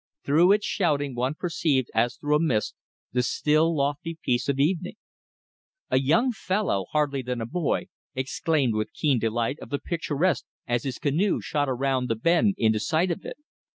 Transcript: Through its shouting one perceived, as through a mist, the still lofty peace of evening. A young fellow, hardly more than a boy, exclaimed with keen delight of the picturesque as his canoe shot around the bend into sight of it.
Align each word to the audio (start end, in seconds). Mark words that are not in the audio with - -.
Through 0.25 0.53
its 0.53 0.65
shouting 0.65 1.13
one 1.13 1.35
perceived, 1.35 1.91
as 1.93 2.15
through 2.17 2.35
a 2.37 2.39
mist, 2.39 2.73
the 3.11 3.21
still 3.21 3.77
lofty 3.77 4.17
peace 4.19 4.49
of 4.49 4.57
evening. 4.59 4.95
A 5.91 5.99
young 5.99 6.31
fellow, 6.31 6.87
hardly 6.91 7.19
more 7.21 7.25
than 7.27 7.39
a 7.39 7.45
boy, 7.45 7.85
exclaimed 8.15 8.73
with 8.73 8.93
keen 8.93 9.19
delight 9.19 9.59
of 9.59 9.69
the 9.69 9.77
picturesque 9.77 10.45
as 10.65 10.85
his 10.85 10.97
canoe 10.97 11.39
shot 11.39 11.69
around 11.69 12.07
the 12.09 12.15
bend 12.15 12.55
into 12.57 12.79
sight 12.79 13.11
of 13.11 13.23
it. 13.25 13.37